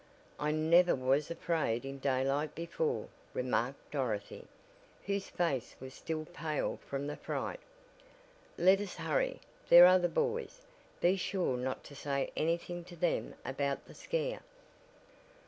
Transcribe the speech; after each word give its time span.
"I 0.39 0.49
never 0.49 0.95
was 0.95 1.29
afraid 1.29 1.85
in 1.85 1.99
daylight 1.99 2.55
before," 2.55 3.07
remarked 3.35 3.91
Dorothy, 3.91 4.47
whose 5.05 5.29
face 5.29 5.75
was 5.79 5.93
still 5.93 6.25
pale 6.33 6.79
from 6.87 7.05
the 7.05 7.15
fright. 7.17 7.59
"Let 8.57 8.81
us 8.81 8.95
hurry. 8.95 9.41
There 9.69 9.85
are 9.85 9.99
the 9.99 10.09
boys. 10.09 10.61
Be 11.01 11.17
sure 11.17 11.55
not 11.55 11.83
to 11.83 11.95
say 11.95 12.31
anything 12.35 12.83
to 12.85 12.95
them 12.95 13.35
about 13.45 13.85
the 13.85 13.93
scare." 13.93 14.41